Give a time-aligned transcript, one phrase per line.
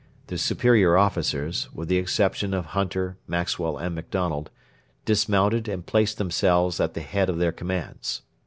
[0.25, 4.49] The superior officers with the exception of Hunter, Maxwell, and MacDonald
[5.05, 8.23] dismounted and placed themselves at the head of their commands.